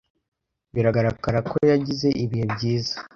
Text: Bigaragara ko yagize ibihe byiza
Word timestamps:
Bigaragara 0.73 1.39
ko 1.51 1.57
yagize 1.71 2.07
ibihe 2.23 2.45
byiza 2.53 2.95